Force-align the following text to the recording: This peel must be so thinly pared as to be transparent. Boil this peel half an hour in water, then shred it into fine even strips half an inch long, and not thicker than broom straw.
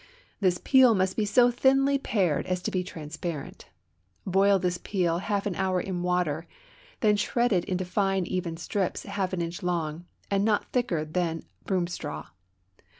This 0.39 0.57
peel 0.63 0.95
must 0.95 1.15
be 1.15 1.25
so 1.25 1.51
thinly 1.51 1.99
pared 1.99 2.47
as 2.47 2.63
to 2.63 2.71
be 2.71 2.83
transparent. 2.83 3.67
Boil 4.25 4.57
this 4.57 4.79
peel 4.79 5.19
half 5.19 5.45
an 5.45 5.53
hour 5.53 5.79
in 5.79 6.01
water, 6.01 6.47
then 7.01 7.15
shred 7.17 7.53
it 7.53 7.63
into 7.65 7.85
fine 7.85 8.25
even 8.25 8.57
strips 8.57 9.03
half 9.03 9.31
an 9.31 9.41
inch 9.43 9.61
long, 9.61 10.05
and 10.31 10.43
not 10.43 10.71
thicker 10.71 11.05
than 11.05 11.43
broom 11.67 11.85
straw. 11.85 12.29